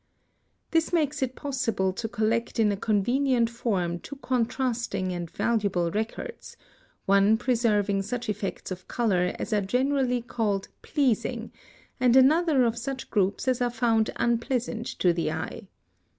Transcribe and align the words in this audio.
(145) 0.71 0.71
This 0.71 0.93
makes 0.93 1.21
it 1.21 1.35
possible 1.35 1.93
to 1.93 2.07
collect 2.07 2.59
in 2.59 2.71
a 2.71 2.75
convenient 2.75 3.51
form 3.51 3.99
two 3.99 4.15
contrasting 4.15 5.11
and 5.11 5.29
valuable 5.29 5.91
records, 5.91 6.57
one 7.05 7.37
preserving 7.37 8.01
such 8.01 8.27
effects 8.27 8.71
of 8.71 8.87
color 8.87 9.35
as 9.37 9.53
are 9.53 9.61
generally 9.61 10.23
called 10.23 10.69
pleasing, 10.81 11.51
and 11.99 12.15
another 12.15 12.63
of 12.63 12.79
such 12.79 13.11
groups 13.11 13.47
as 13.47 13.61
are 13.61 13.69
found 13.69 14.09
unpleasant 14.15 14.87
to 14.87 15.13
the 15.13 15.31
eye. 15.31 15.67